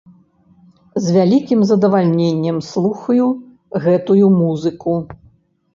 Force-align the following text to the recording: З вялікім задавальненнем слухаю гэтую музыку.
З 1.07 1.13
вялікім 1.17 1.59
задавальненнем 1.73 2.57
слухаю 2.71 3.27
гэтую 3.87 4.25
музыку. 4.41 4.91